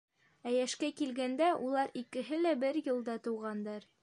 Ә 0.51 0.53
йәшкә 0.53 0.89
килгәндә, 1.01 1.51
улар 1.67 1.95
икеһе 2.03 2.43
лә 2.47 2.57
бер 2.65 2.85
йылда 2.85 3.21
тыуғандар. 3.29 3.93